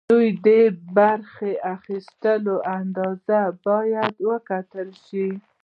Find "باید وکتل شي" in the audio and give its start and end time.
3.65-5.27